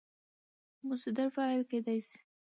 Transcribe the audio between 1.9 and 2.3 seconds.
سي.